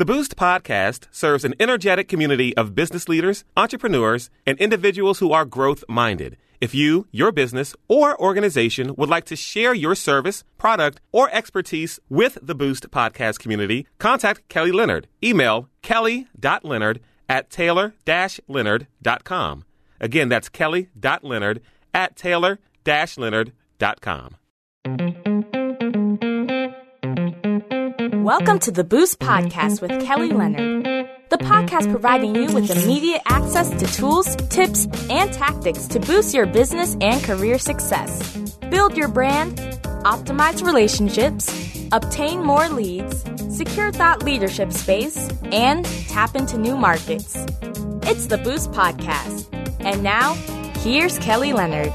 [0.00, 5.44] The Boost podcast serves an energetic community of business leaders, entrepreneurs, and individuals who are
[5.44, 6.38] growth minded.
[6.58, 12.00] If you, your business, or organization would like to share your service, product, or expertise
[12.08, 15.06] with the Boost podcast community, contact Kelly Leonard.
[15.22, 19.64] Email kelly.leonard at taylor-leonard.com.
[20.00, 21.60] Again, that's kelly.leonard
[21.92, 24.36] at taylor-leonard.com.
[28.30, 30.84] Welcome to the Boost Podcast with Kelly Leonard,
[31.30, 36.46] the podcast providing you with immediate access to tools, tips, and tactics to boost your
[36.46, 38.36] business and career success.
[38.70, 39.56] Build your brand,
[40.04, 41.50] optimize relationships,
[41.90, 47.34] obtain more leads, secure thought leadership space, and tap into new markets.
[48.04, 49.48] It's the Boost Podcast.
[49.80, 50.34] And now,
[50.84, 51.90] here's Kelly Leonard.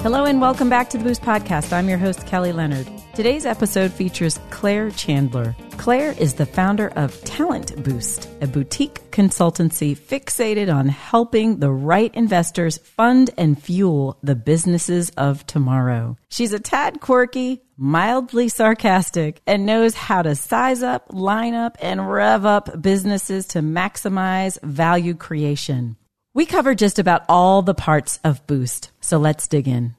[0.00, 1.74] Hello and welcome back to the Boost Podcast.
[1.74, 2.88] I'm your host, Kelly Leonard.
[3.14, 5.54] Today's episode features Claire Chandler.
[5.72, 12.12] Claire is the founder of Talent Boost, a boutique consultancy fixated on helping the right
[12.14, 16.16] investors fund and fuel the businesses of tomorrow.
[16.30, 22.10] She's a tad quirky, mildly sarcastic, and knows how to size up, line up, and
[22.10, 25.96] rev up businesses to maximize value creation.
[26.32, 29.96] We cover just about all the parts of Boost, so let's dig in.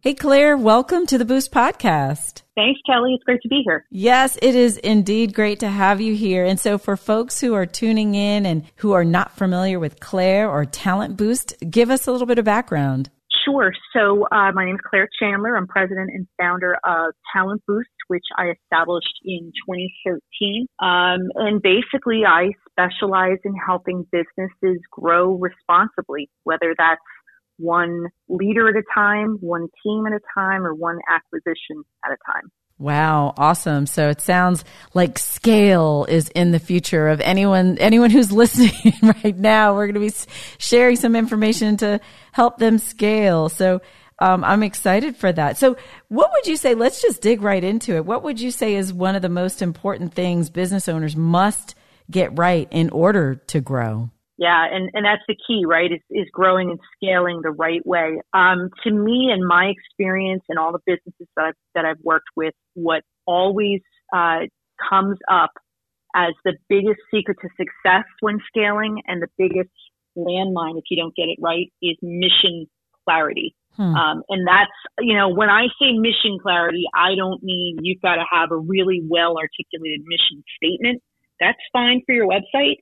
[0.00, 2.29] Hey, Claire, welcome to the Boost Podcast.
[2.56, 3.14] Thanks, Kelly.
[3.14, 3.86] It's great to be here.
[3.90, 6.44] Yes, it is indeed great to have you here.
[6.44, 10.50] And so, for folks who are tuning in and who are not familiar with Claire
[10.50, 13.10] or Talent Boost, give us a little bit of background.
[13.44, 13.72] Sure.
[13.96, 15.56] So, uh, my name is Claire Chandler.
[15.56, 20.66] I'm president and founder of Talent Boost, which I established in 2013.
[20.80, 27.00] Um, and basically, I specialize in helping businesses grow responsibly, whether that's
[27.60, 32.16] one leader at a time, one team at a time, or one acquisition at a
[32.26, 32.50] time.
[32.80, 33.84] Wow, awesome.
[33.84, 39.36] So it sounds like scale is in the future of anyone anyone who's listening right
[39.36, 39.74] now.
[39.74, 42.00] We're going to be sharing some information to
[42.32, 43.50] help them scale.
[43.50, 43.82] So
[44.18, 45.58] um, I'm excited for that.
[45.58, 45.76] So
[46.08, 46.74] what would you say?
[46.74, 48.06] Let's just dig right into it.
[48.06, 51.74] What would you say is one of the most important things business owners must
[52.10, 54.10] get right in order to grow?
[54.40, 55.92] Yeah, and, and that's the key, right?
[55.92, 58.22] Is, is growing and scaling the right way.
[58.32, 62.30] Um, to me, and my experience and all the businesses that I've, that I've worked
[62.34, 63.82] with, what always
[64.16, 64.48] uh,
[64.88, 65.50] comes up
[66.16, 69.68] as the biggest secret to success when scaling and the biggest
[70.16, 72.66] landmine if you don't get it right is mission
[73.04, 73.54] clarity.
[73.76, 73.94] Hmm.
[73.94, 78.16] Um, and that's, you know, when I say mission clarity, I don't mean you've got
[78.16, 81.02] to have a really well articulated mission statement.
[81.40, 82.78] That's fine for your website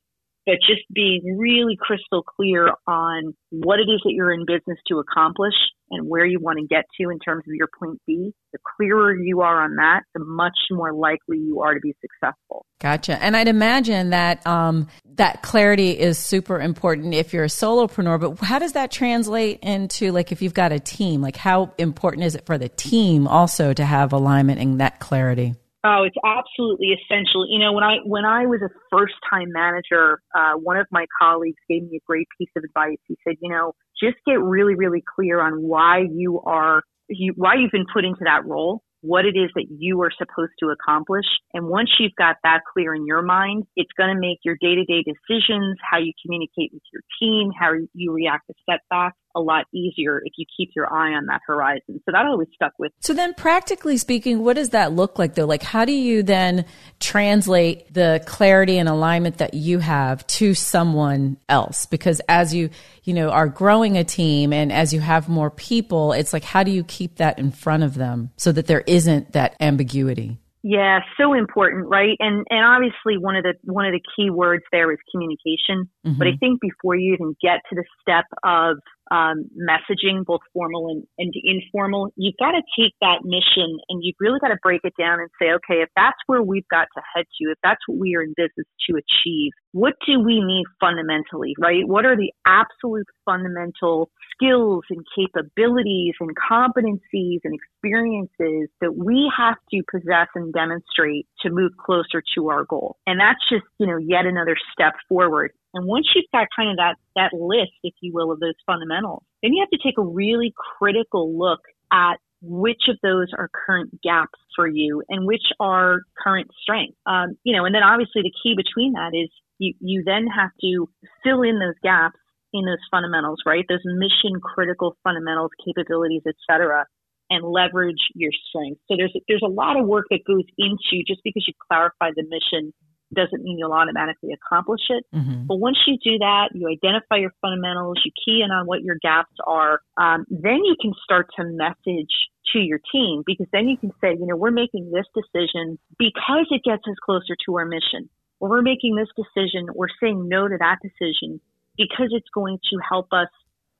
[0.48, 4.98] but just being really crystal clear on what it is that you're in business to
[4.98, 5.52] accomplish
[5.90, 8.32] and where you want to get to in terms of your point B.
[8.54, 12.64] The clearer you are on that, the much more likely you are to be successful.
[12.80, 13.22] Gotcha.
[13.22, 18.18] And I'd imagine that um, that clarity is super important if you're a solopreneur.
[18.18, 21.20] But how does that translate into like if you've got a team?
[21.20, 25.56] Like how important is it for the team also to have alignment and that clarity?
[25.88, 27.46] Oh, it's absolutely essential.
[27.48, 31.06] You know, when I when I was a first time manager, uh, one of my
[31.18, 32.98] colleagues gave me a great piece of advice.
[33.06, 37.54] He said, you know, just get really, really clear on why you are you, why
[37.54, 41.26] you've been put into that role what it is that you are supposed to accomplish.
[41.54, 44.74] And once you've got that clear in your mind, it's going to make your day
[44.74, 49.40] to day decisions, how you communicate with your team, how you react to setbacks a
[49.40, 52.00] lot easier if you keep your eye on that horizon.
[52.04, 52.92] So that always stuck with.
[53.00, 55.46] So then practically speaking, what does that look like though?
[55.46, 56.64] Like how do you then
[57.00, 61.86] translate the clarity and alignment that you have to someone else?
[61.86, 62.70] Because as you,
[63.04, 66.62] you know, are growing a team and as you have more people, it's like how
[66.62, 70.38] do you keep that in front of them so that there isn't that ambiguity?
[70.62, 72.16] Yeah, so important, right?
[72.18, 75.88] And and obviously one of the one of the key words there is communication.
[76.04, 76.18] Mm-hmm.
[76.18, 78.78] But I think before you even get to the step of
[79.10, 84.16] um, messaging, both formal and, and informal, you've got to take that mission and you've
[84.20, 87.02] really got to break it down and say, okay, if that's where we've got to
[87.14, 90.64] head to, if that's what we are in business to achieve, what do we need
[90.80, 91.86] fundamentally, right?
[91.86, 99.56] What are the absolute fundamental skills and capabilities and competencies and experiences that we have
[99.72, 102.96] to possess and demonstrate to move closer to our goal?
[103.06, 105.52] And that's just, you know, yet another step forward.
[105.74, 109.22] And once you've got kind of that, that list, if you will, of those fundamentals,
[109.42, 111.60] then you have to take a really critical look
[111.92, 116.96] at which of those are current gaps for you and which are current strengths.
[117.06, 120.50] Um, you know, and then obviously the key between that is you, you then have
[120.60, 120.88] to
[121.24, 122.18] fill in those gaps
[122.52, 123.64] in those fundamentals, right?
[123.68, 126.86] Those mission critical fundamentals, capabilities, et cetera,
[127.30, 128.80] and leverage your strengths.
[128.88, 132.24] So there's, there's a lot of work that goes into just because you clarify the
[132.24, 132.72] mission
[133.14, 135.04] doesn't mean you'll automatically accomplish it.
[135.14, 135.46] Mm-hmm.
[135.46, 138.96] But once you do that, you identify your fundamentals, you key in on what your
[139.00, 142.12] gaps are, um, then you can start to message
[142.52, 146.46] to your team because then you can say, you know, we're making this decision because
[146.50, 148.08] it gets us closer to our mission.
[148.40, 151.40] Or we're making this decision, we're saying no to that decision
[151.76, 153.28] because it's going to help us,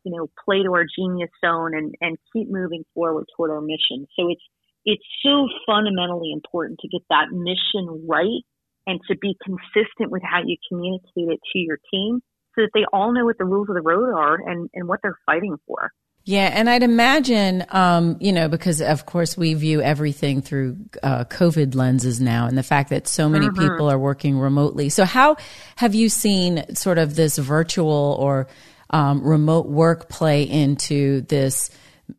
[0.05, 4.07] you know, play to our genius zone and, and keep moving forward toward our mission.
[4.17, 4.43] So it's,
[4.85, 8.43] it's so fundamentally important to get that mission right
[8.89, 12.21] and to be consistent with how you communicate it to your team
[12.57, 14.99] so that they all know what the rules of the road are and, and what
[15.03, 15.93] they're fighting for.
[16.25, 21.25] Yeah, and I'd imagine, um, you know, because of course we view everything through uh,
[21.25, 23.63] COVID lenses now, and the fact that so many mm-hmm.
[23.63, 24.91] people are working remotely.
[24.91, 25.37] So, how
[25.77, 28.47] have you seen sort of this virtual or
[28.91, 31.71] um, remote work play into this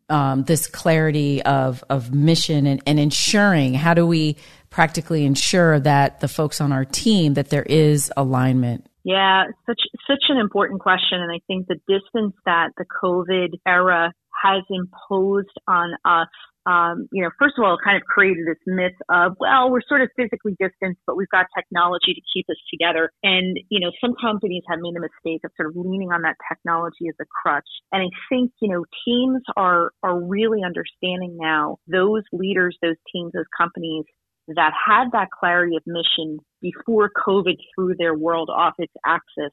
[0.10, 3.75] um, this clarity of of mission and, and ensuring?
[3.75, 4.38] How do we
[4.69, 8.86] practically ensure that the folks on our team that there is alignment?
[9.04, 14.12] Yeah, such such an important question, and I think the distance that the COVID era
[14.44, 16.27] has imposed on us
[16.69, 19.81] um, you know, first of all, it kind of created this myth of, well, we're
[19.88, 23.12] sort of physically distanced, but we've got technology to keep us together.
[23.24, 26.36] And, you know, some companies have made a mistake of sort of leaning on that
[26.48, 27.68] technology as a crutch.
[27.92, 33.31] And I think, you know, teams are, are really understanding now those leaders, those teams,
[33.33, 34.06] those companies
[34.55, 39.51] that had that clarity of mission before COVID threw their world off its axis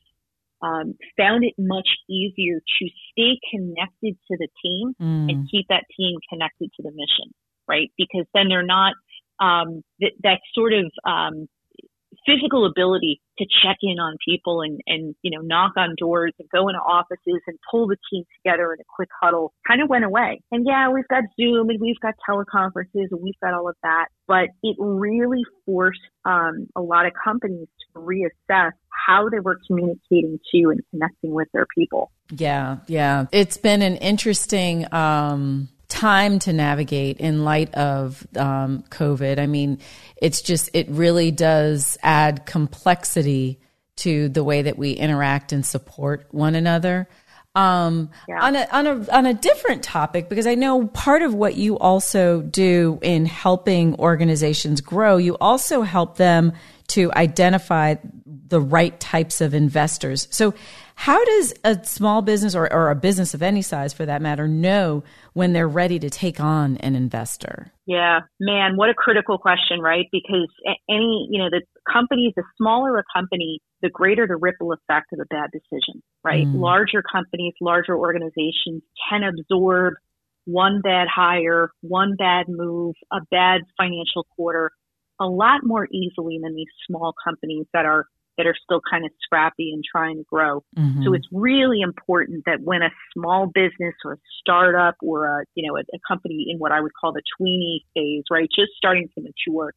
[0.62, 5.30] um, found it much easier to stay connected to the team mm.
[5.30, 7.32] and keep that team connected to the mission,
[7.68, 7.90] right?
[7.98, 8.94] Because then they're not
[9.38, 11.46] um, that, that sort of um,
[12.26, 16.48] physical ability to check in on people and, and, you know, knock on doors and
[16.50, 20.04] go into offices and pull the team together in a quick huddle kind of went
[20.04, 20.40] away.
[20.50, 24.06] And yeah, we've got Zoom and we've got teleconferences and we've got all of that,
[24.26, 28.72] but it really forced um, a lot of companies to reassess
[29.06, 32.10] how they were communicating to and connecting with their people.
[32.30, 33.26] Yeah, yeah.
[33.30, 39.38] It's been an interesting, um, time to navigate in light of um, COVID.
[39.38, 39.78] I mean,
[40.16, 43.60] it's just, it really does add complexity
[43.96, 47.08] to the way that we interact and support one another.
[47.54, 48.42] Um, yeah.
[48.42, 51.78] on a on a on a different topic, because I know part of what you
[51.78, 56.52] also do in helping organizations grow, you also help them
[56.88, 57.94] to identify
[58.26, 60.28] the right types of investors.
[60.30, 60.52] So,
[60.98, 64.48] how does a small business or, or a business of any size for that matter
[64.48, 65.04] know
[65.34, 67.70] when they're ready to take on an investor?
[67.84, 70.06] Yeah, man, what a critical question, right?
[70.10, 70.48] Because
[70.88, 71.60] any, you know, the
[71.90, 76.46] companies, the smaller a company, the greater the ripple effect of a bad decision, right?
[76.46, 76.60] Mm.
[76.60, 79.94] Larger companies, larger organizations can absorb
[80.46, 84.72] one bad hire, one bad move, a bad financial quarter
[85.20, 88.06] a lot more easily than these small companies that are
[88.36, 90.62] that are still kind of scrappy and trying to grow.
[90.76, 91.04] Mm-hmm.
[91.04, 95.66] So it's really important that when a small business or a startup or a you
[95.66, 99.08] know a, a company in what I would call the tweeny phase, right, just starting
[99.16, 99.72] to mature,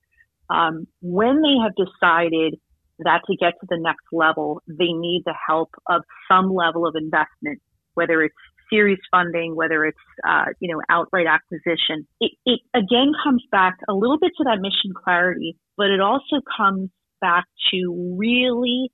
[0.50, 2.60] um, when they have decided
[3.00, 6.96] that to get to the next level, they need the help of some level of
[6.96, 7.62] investment,
[7.94, 8.36] whether it's
[8.70, 9.98] series funding, whether it's
[10.28, 12.08] uh, you know outright acquisition.
[12.20, 16.42] It, it again comes back a little bit to that mission clarity, but it also
[16.58, 16.90] comes
[17.22, 18.92] back to really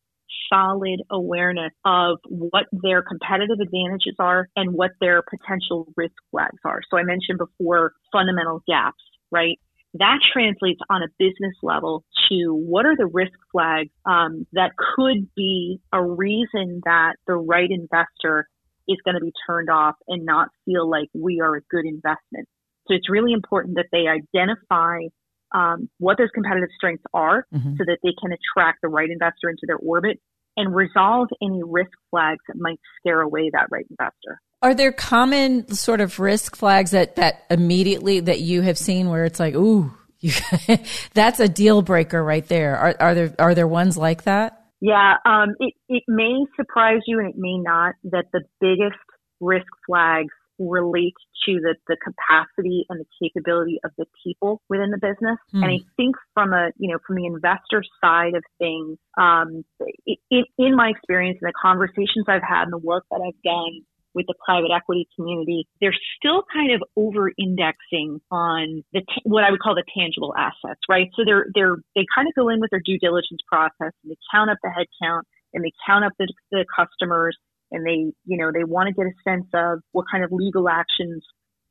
[0.52, 6.82] solid awareness of what their competitive advantages are and what their potential risk flags are.
[6.90, 9.58] So I mentioned before fundamental gaps, right?
[9.96, 15.30] That translates on a business level to what are the risk flags um, that could
[15.36, 18.48] be a reason that the right investor
[18.88, 22.48] is going to be turned off and not feel like we are a good investment.
[22.88, 25.08] So it's really important that they identify
[25.56, 27.76] um, what those competitive strengths are mm-hmm.
[27.78, 30.20] so that they can attract the right investor into their orbit
[30.58, 34.42] and resolve any risk flags that might scare away that right investor.
[34.62, 39.26] Are there common sort of risk flags that, that immediately that you have seen where
[39.26, 39.92] it's like, ooh,
[41.14, 42.78] that's a deal breaker right there?
[42.78, 44.62] Are, are there are there ones like that?
[44.82, 49.00] Yeah, um, it, it may surprise you and it may not that the biggest
[49.40, 51.14] risk flags relate
[51.46, 55.38] to the, the capacity and the capability of the people within the business.
[55.54, 55.64] Mm.
[55.64, 59.64] And I think from a, you know, from the investor side of things, um,
[60.06, 63.42] it, it, in my experience and the conversations I've had and the work that I've
[63.44, 63.82] done
[64.16, 69.44] with the private equity community, they're still kind of over indexing on the, t- what
[69.44, 71.10] I would call the tangible assets, right?
[71.16, 74.18] So they're, they're, they kind of go in with their due diligence process and they
[74.34, 77.38] count up the headcount and they count up the, the customers
[77.76, 80.70] and they, you know, they want to get a sense of what kind of legal
[80.70, 81.24] actions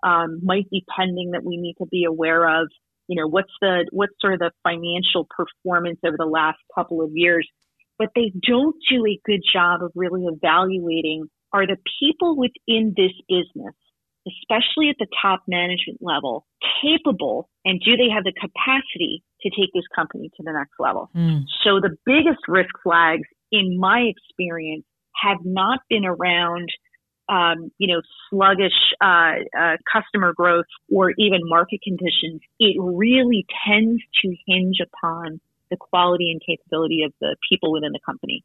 [0.04, 2.68] um, might be pending that we need to be aware of.
[3.08, 7.11] you know, what's the, what's sort of the financial performance over the last couple of
[7.14, 7.49] years?
[7.99, 13.12] But they don't do a good job of really evaluating are the people within this
[13.28, 13.75] business,
[14.26, 16.46] especially at the top management level,
[16.82, 21.11] capable and do they have the capacity to take this company to the next level?
[21.16, 21.44] Mm.
[21.62, 24.84] So the biggest risk flags in my experience
[25.14, 26.68] have not been around
[27.28, 34.02] um, you know, sluggish uh, uh, customer growth or even market conditions, it really tends
[34.23, 35.40] to hinge upon
[35.75, 38.45] the quality and capability of the people within the company.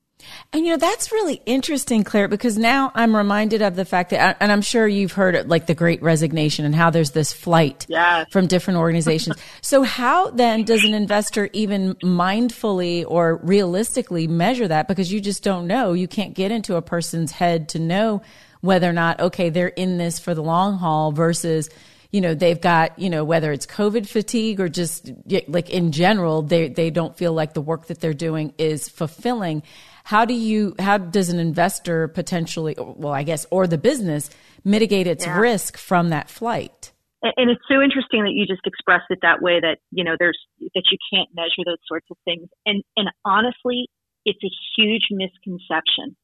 [0.52, 4.38] And you know, that's really interesting, Claire, because now I'm reminded of the fact that,
[4.40, 7.86] and I'm sure you've heard it, like the great resignation and how there's this flight
[7.88, 8.28] yes.
[8.32, 9.38] from different organizations.
[9.62, 14.88] so how then does an investor even mindfully or realistically measure that?
[14.88, 15.94] Because you just don't know.
[15.94, 18.22] You can't get into a person's head to know
[18.62, 21.70] whether or not, okay, they're in this for the long haul versus,
[22.12, 25.12] you know, they've got, you know, whether it's COVID fatigue or just
[25.48, 29.62] like in general, they, they don't feel like the work that they're doing is fulfilling.
[30.04, 34.32] How do you, how does an investor potentially, well, I guess, or the business
[34.64, 35.38] mitigate its yeah.
[35.38, 36.92] risk from that flight?
[37.22, 40.40] And it's so interesting that you just expressed it that way that, you know, there's,
[40.60, 42.48] that you can't measure those sorts of things.
[42.66, 43.88] And, and honestly,
[44.26, 46.16] it's a huge misconception.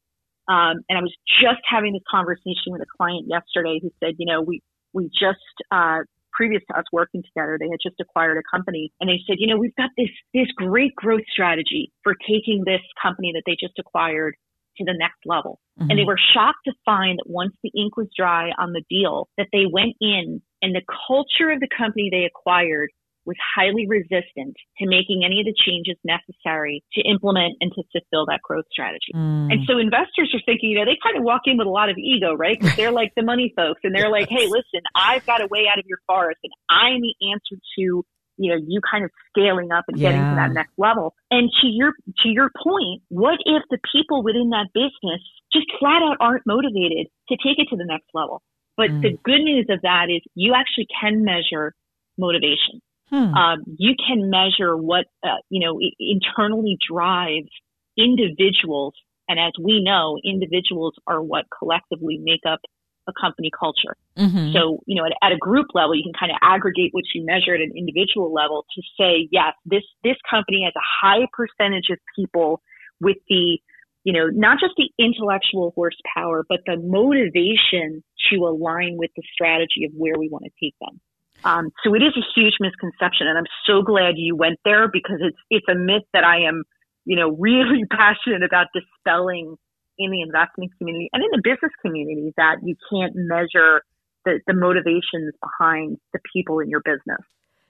[0.48, 4.26] Um, and I was just having this conversation with a client yesterday who said, you
[4.26, 4.62] know, we,
[4.96, 5.38] we just,
[5.70, 5.98] uh,
[6.32, 9.46] previous to us working together, they had just acquired a company and they said, you
[9.46, 13.78] know, we've got this, this great growth strategy for taking this company that they just
[13.78, 14.34] acquired
[14.76, 15.60] to the next level.
[15.80, 15.90] Mm-hmm.
[15.90, 19.28] And they were shocked to find that once the ink was dry on the deal,
[19.38, 22.90] that they went in and the culture of the company they acquired
[23.26, 28.26] was highly resistant to making any of the changes necessary to implement and to fulfill
[28.26, 29.12] that growth strategy.
[29.14, 29.52] Mm.
[29.52, 31.90] And so investors are thinking, you know, they kind of walk in with a lot
[31.90, 32.58] of ego, right?
[32.58, 35.66] Because they're like the money folks and they're like, hey, listen, I've got a way
[35.70, 38.04] out of your forest and I'm the answer to
[38.38, 40.30] you know, you kind of scaling up and getting yeah.
[40.30, 41.14] to that next level.
[41.30, 41.92] And to your
[42.22, 47.08] to your point, what if the people within that business just flat out aren't motivated
[47.28, 48.42] to take it to the next level?
[48.76, 49.02] But mm.
[49.02, 51.74] the good news of that is you actually can measure
[52.18, 52.82] motivation.
[53.10, 53.34] Hmm.
[53.34, 57.48] Um, you can measure what uh, you know internally drives
[57.96, 58.94] individuals,
[59.28, 62.60] and as we know, individuals are what collectively make up
[63.08, 63.96] a company culture.
[64.18, 64.52] Mm-hmm.
[64.52, 67.24] So, you know, at, at, a group level, you can kind of aggregate what you
[67.24, 71.86] measure at an individual level to say, yes, this this company has a high percentage
[71.90, 72.60] of people
[73.00, 73.58] with the
[74.06, 79.84] you know, not just the intellectual horsepower, but the motivation to align with the strategy
[79.84, 81.00] of where we want to take them.
[81.44, 85.18] Um, so it is a huge misconception, and I'm so glad you went there because
[85.20, 86.64] it's it's a myth that I am,
[87.04, 89.56] you know, really passionate about dispelling
[89.98, 93.82] in the investment community and in the business community that you can't measure
[94.26, 97.24] the, the motivations behind the people in your business.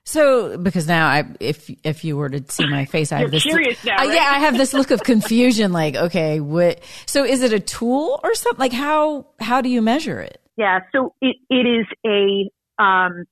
[0.04, 3.42] So, because now I, if if you were to see my face, I have this.
[3.42, 4.08] Curious now, right?
[4.08, 5.72] uh, yeah, I have this look of confusion.
[5.72, 6.80] like, okay, what?
[7.06, 8.60] So, is it a tool or something?
[8.60, 10.40] Like, how how do you measure it?
[10.56, 12.48] Yeah, so it it is a
[12.82, 13.24] um,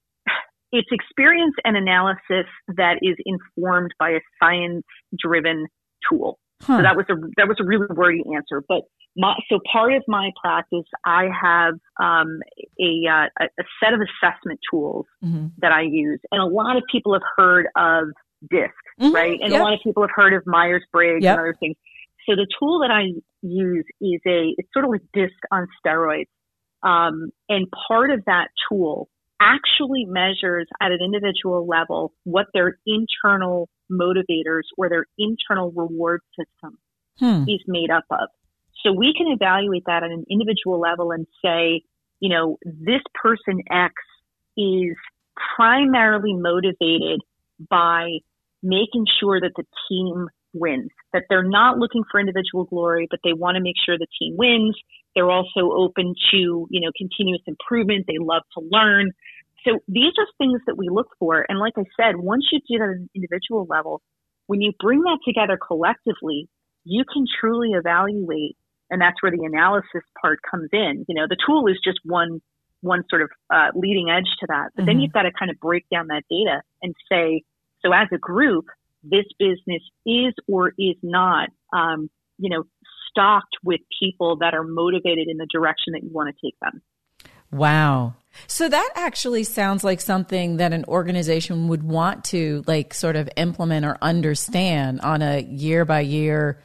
[0.75, 4.85] it's experience and analysis that is informed by a science
[5.19, 5.67] driven
[6.11, 6.39] tool.
[6.63, 6.79] Huh.
[6.79, 8.83] So that was a that was a really wordy answer, but
[9.17, 12.41] my, so part of my practice, I have um,
[12.81, 15.49] a, uh, a set of assessment tools mm-hmm.
[15.59, 18.09] that I use, and a lot of people have heard of
[18.51, 19.15] DISC, mm-hmm.
[19.15, 19.39] right?
[19.41, 19.61] And yep.
[19.61, 21.35] a lot of people have heard of Myers Briggs yep.
[21.35, 21.77] and other things.
[22.29, 26.27] So the tool that I use is a it's sort of like DISC on steroids,
[26.83, 29.09] um, and part of that tool
[29.41, 36.79] actually measures at an individual level what their internal motivators or their internal reward system
[37.19, 37.49] hmm.
[37.49, 38.29] is made up of.
[38.85, 41.83] So we can evaluate that at an individual level and say,
[42.21, 43.95] you know, this person X
[44.57, 44.97] is
[45.57, 47.21] primarily motivated
[47.71, 48.19] by
[48.63, 53.33] making sure that the team wins, that they're not looking for individual glory, but they
[53.33, 54.77] want to make sure the team wins.
[55.15, 58.07] They're also open to, you know, continuous improvement.
[58.07, 59.13] They love to learn.
[59.67, 61.45] So these are things that we look for.
[61.49, 64.03] And like I said, once you do that at an individual level,
[64.47, 66.49] when you bring that together collectively,
[66.85, 68.57] you can truly evaluate.
[68.91, 71.07] And that's where the analysis part comes in.
[71.09, 72.43] You know, the tool is just one,
[72.83, 74.71] one sort of uh, leading edge to that.
[74.75, 74.87] But mm-hmm.
[74.87, 77.43] then you've got to kind of break down that data and say,
[77.85, 78.67] so as a group,
[79.03, 82.65] this business is or is not, um, you know,
[83.15, 86.83] stocked with people that are motivated in the direction that you want to take them.
[87.53, 88.15] Wow.
[88.49, 93.29] So that actually sounds like something that an organization would want to like sort of
[93.37, 96.61] implement or understand on a year by year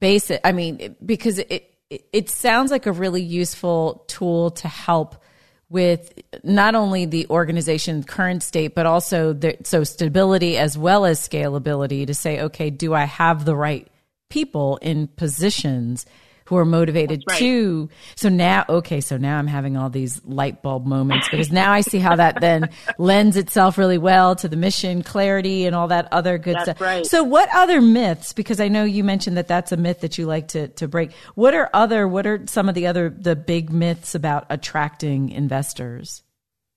[0.00, 0.38] basis.
[0.42, 5.22] I mean, because it, it, it sounds like a really useful tool to help
[5.68, 11.20] with not only the organization's current state, but also the, so stability as well as
[11.20, 13.88] scalability to say, okay, do I have the right
[14.34, 16.06] people in positions
[16.46, 17.38] who are motivated right.
[17.38, 17.88] to.
[18.16, 21.82] So now, okay, so now I'm having all these light bulb moments because now I
[21.82, 26.08] see how that then lends itself really well to the mission, clarity, and all that
[26.12, 26.80] other good that's stuff.
[26.80, 27.06] Right.
[27.06, 28.32] So, what other myths?
[28.32, 31.12] Because I know you mentioned that that's a myth that you like to to break.
[31.36, 32.08] What are other?
[32.08, 36.24] What are some of the other the big myths about attracting investors?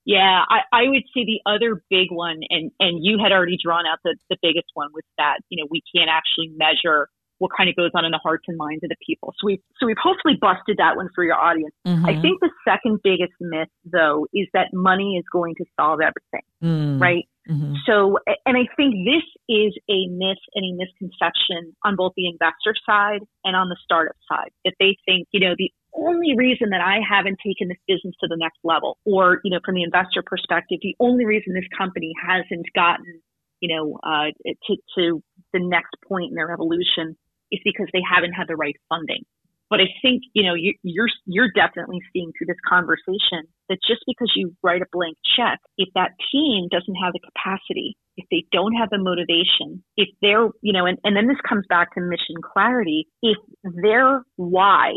[0.06, 3.84] Yeah, I, I would say the other big one, and, and you had already drawn
[3.86, 7.70] out the, the biggest one was that, you know, we can't actually measure what kind
[7.70, 9.34] of goes on in the hearts and minds of the people.
[9.39, 11.74] So we so we've hopefully busted that one for your audience.
[11.86, 12.06] Mm-hmm.
[12.06, 16.46] I think the second biggest myth though is that money is going to solve everything.
[16.63, 17.01] Mm-hmm.
[17.01, 17.25] Right?
[17.50, 17.75] Mm-hmm.
[17.86, 22.75] So and I think this is a myth and a misconception on both the investor
[22.86, 26.82] side and on the startup side that they think, you know, the only reason that
[26.82, 30.22] I haven't taken this business to the next level or, you know, from the investor
[30.24, 33.22] perspective, the only reason this company hasn't gotten
[33.60, 34.32] you know, uh,
[34.67, 37.17] to, to the next point in their evolution
[37.51, 39.24] is because they haven't had the right funding.
[39.70, 44.01] But I think, you know, you, you're, you're definitely seeing through this conversation that just
[44.08, 48.46] because you write a blank check, if that team doesn't have the capacity, if they
[48.51, 52.01] don't have the motivation, if they're, you know, and, and then this comes back to
[52.01, 54.94] mission clarity, if their why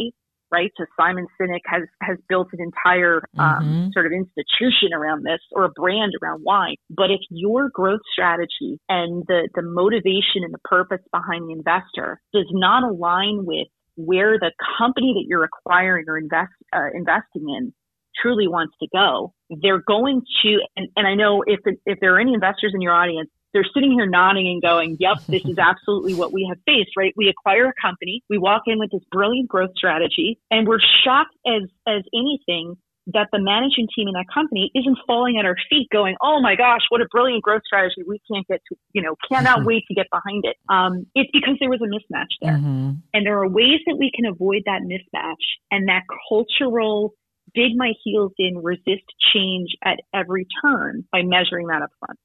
[0.52, 0.71] right?
[0.76, 3.88] So Simon Sinek has has built an entire um, mm-hmm.
[3.92, 6.75] sort of institution around this or a brand around why.
[6.90, 12.21] But if your growth strategy and the the motivation and the purpose behind the investor
[12.33, 17.73] does not align with where the company that you're acquiring or invest uh, investing in
[18.21, 20.59] truly wants to go, they're going to.
[20.76, 23.92] And, and I know if if there are any investors in your audience they're sitting
[23.92, 27.12] here nodding and going, yep, this is absolutely what we have faced, right?
[27.16, 31.37] We acquire a company, we walk in with this brilliant growth strategy, and we're shocked
[31.47, 32.76] as, as anything
[33.12, 36.54] that the managing team in that company isn't falling at our feet going, oh my
[36.54, 38.02] gosh, what a brilliant growth strategy.
[38.07, 40.57] We can't get to, you know, cannot wait to get behind it.
[40.69, 42.59] Um, it's because there was a mismatch there.
[42.59, 42.90] Mm-hmm.
[43.14, 47.15] And there are ways that we can avoid that mismatch and that cultural
[47.54, 52.19] dig my heels in, resist change at every turn by measuring that up front.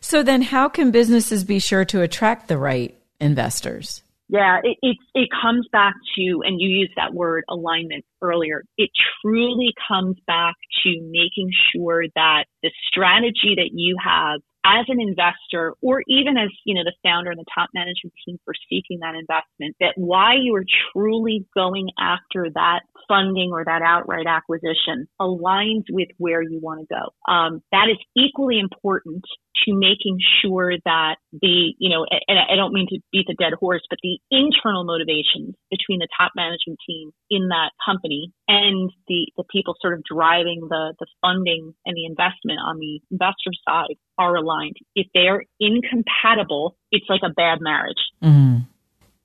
[0.00, 4.02] So then, how can businesses be sure to attract the right investors?
[4.30, 8.62] Yeah, it, it, it comes back to, and you used that word alignment earlier.
[8.76, 8.90] It
[9.22, 15.74] truly comes back to making sure that the strategy that you have as an investor
[15.80, 19.14] or even as, you know, the founder and the top management team for seeking that
[19.14, 25.84] investment, that why you are truly going after that funding or that outright acquisition aligns
[25.90, 27.32] with where you want to go.
[27.32, 29.24] Um, that is equally important
[29.64, 33.54] to making sure that the, you know, and I don't mean to beat the dead
[33.58, 39.26] horse, but the internal motivations between the top management team in that company and the,
[39.36, 43.96] the people sort of driving the, the funding and the investment on the investor side
[44.16, 44.76] are aligned.
[44.94, 48.02] If they are incompatible, it's like a bad marriage.
[48.22, 48.64] Mm-hmm.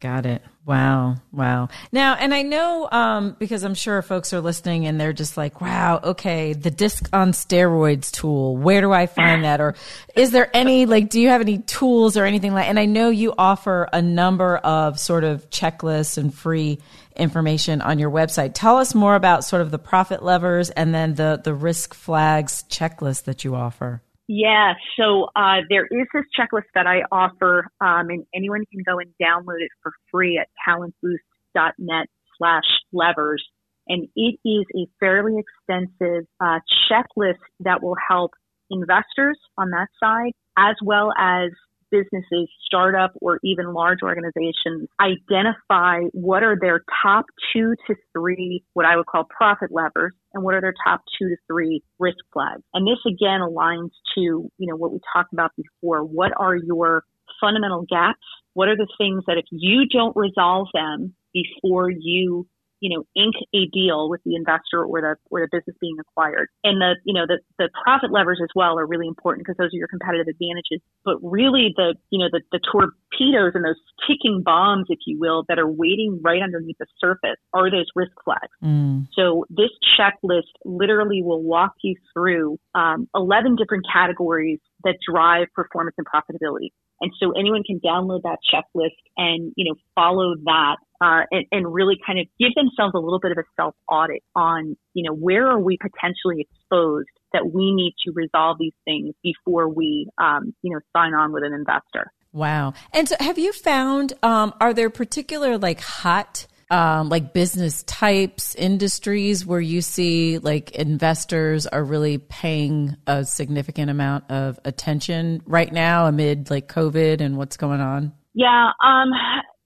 [0.02, 0.42] Got it.
[0.66, 1.16] Wow.
[1.32, 1.70] Wow.
[1.94, 5.62] Now, and I know, um, because I'm sure folks are listening and they're just like,
[5.62, 9.62] wow, okay, the disc on steroids tool, where do I find that?
[9.62, 9.76] Or
[10.14, 13.12] is there any, like, do you have any tools or anything like, and I know
[13.12, 16.80] you offer a number of sort of checklists and free
[17.16, 18.52] information on your website.
[18.54, 22.64] Tell us more about sort of the profit levers and then the, the risk flags
[22.70, 24.02] checklist that you offer.
[24.28, 29.00] Yeah, so uh, there is this checklist that I offer, um, and anyone can go
[29.00, 33.44] and download it for free at talentboost.net slash levers.
[33.88, 38.32] And it is a fairly extensive uh, checklist that will help
[38.70, 41.50] investors on that side, as well as
[41.94, 48.86] businesses, startup, or even large organizations identify what are their top two to three, what
[48.86, 52.64] I would call profit levers, and what are their top two to three risk flags.
[52.74, 56.04] And this again aligns to, you know, what we talked about before.
[56.04, 57.04] What are your
[57.40, 58.26] fundamental gaps?
[58.56, 62.48] What are the things that if you don't resolve them before you
[62.84, 66.50] you know, ink a deal with the investor or the or the business being acquired.
[66.66, 69.72] And the you know the the profit levers as well are really important because those
[69.74, 70.84] are your competitive advantages.
[71.06, 75.46] But really the you know the the torpedoes and those ticking bombs, if you will,
[75.48, 78.52] that are waiting right underneath the surface are those risk flags.
[78.62, 79.08] Mm.
[79.16, 85.96] So this checklist literally will walk you through um, 11 different categories that drive performance
[85.98, 86.76] and profitability.
[87.02, 91.74] And so anyone can download that checklist and, you know, follow that uh, and, and,
[91.74, 95.14] really kind of give themselves a little bit of a self audit on, you know,
[95.14, 100.54] where are we potentially exposed that we need to resolve these things before we, um,
[100.62, 102.12] you know, sign on with an investor.
[102.32, 102.74] Wow.
[102.94, 108.56] And so have you found, um, are there particular like hot um, like business types,
[108.56, 115.72] industries where you see like investors are really paying a significant amount of attention right
[115.72, 118.12] now amid like COVID and what's going on?
[118.34, 119.10] Yeah, um,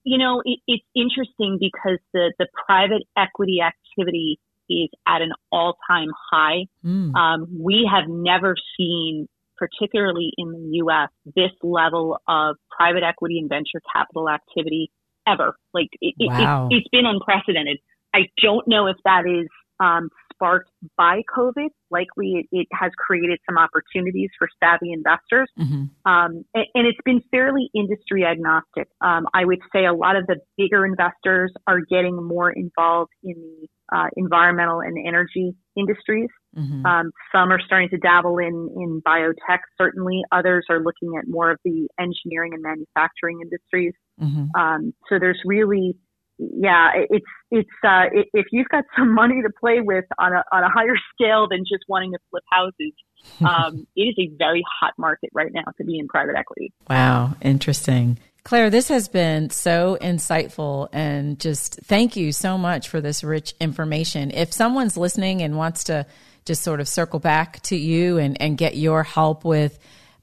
[0.04, 4.38] you know, it, it's interesting because the the private equity activity
[4.70, 6.66] is at an all time high.
[6.86, 7.16] Mm.
[7.16, 13.50] Um, we have never seen particularly in the U.S., this level of private equity and
[13.50, 14.92] venture capital activity
[15.28, 15.56] ever.
[15.74, 16.68] Like it, wow.
[16.72, 17.78] it, has been unprecedented.
[18.14, 19.48] I don't know if that is
[19.80, 21.70] um, sparked by COVID.
[21.92, 25.86] Likely, it, it, has created some opportunities for savvy investors, mm-hmm.
[26.10, 28.88] um, and, and, it's been fairly industry agnostic.
[29.02, 33.36] Um, I would say a lot of the bigger investors are getting more involved in
[33.36, 36.30] the uh, environmental and energy industries.
[36.58, 36.86] Mm-hmm.
[36.86, 39.60] Um, some are starting to dabble in in biotech.
[39.78, 43.94] Certainly, others are looking at more of the engineering and manufacturing industries.
[44.20, 44.60] Mm-hmm.
[44.60, 45.96] Um, so there's really,
[46.40, 50.64] yeah, it's it's uh, if you've got some money to play with on a on
[50.64, 52.94] a higher scale than just wanting to flip houses,
[53.46, 56.74] um, it is a very hot market right now to be in private equity.
[56.90, 58.18] Wow, interesting.
[58.48, 63.54] Claire, this has been so insightful and just thank you so much for this rich
[63.60, 64.32] information.
[64.32, 66.06] If someone's listening and wants to
[66.48, 69.78] just sort of circle back to you and, and get your help with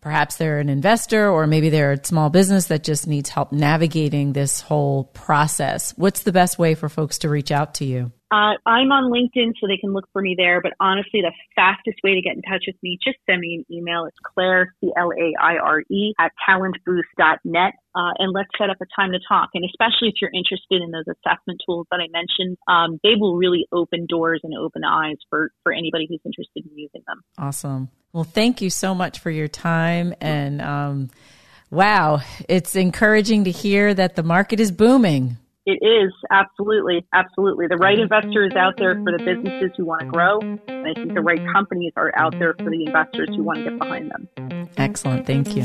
[0.04, 4.34] perhaps they're an investor or maybe they're a small business that just needs help navigating
[4.34, 8.12] this whole process, what's the best way for folks to reach out to you?
[8.30, 10.60] Uh, I'm on LinkedIn, so they can look for me there.
[10.60, 13.74] But honestly, the fastest way to get in touch with me, just send me an
[13.74, 14.04] email.
[14.04, 17.72] It's Claire, C L A I R E, at talentboost.net.
[17.94, 19.50] Uh, and let's set up a time to talk.
[19.54, 23.36] And especially if you're interested in those assessment tools that I mentioned, um, they will
[23.36, 27.22] really open doors and open eyes for, for anybody who's interested in using them.
[27.38, 27.88] Awesome.
[28.14, 30.14] Well, thank you so much for your time.
[30.20, 31.10] And um,
[31.68, 35.36] wow, it's encouraging to hear that the market is booming.
[35.66, 37.66] It is absolutely, absolutely.
[37.66, 40.92] The right investor is out there for the businesses who want to grow, and I
[40.94, 44.12] think the right companies are out there for the investors who want to get behind
[44.12, 44.68] them.
[44.76, 45.26] Excellent.
[45.26, 45.64] Thank you.